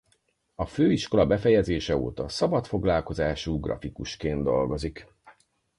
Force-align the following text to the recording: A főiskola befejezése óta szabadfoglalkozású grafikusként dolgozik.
A 0.55 0.65
főiskola 0.65 1.25
befejezése 1.25 1.97
óta 1.97 2.27
szabadfoglalkozású 2.29 3.59
grafikusként 3.59 4.43
dolgozik. 4.43 5.09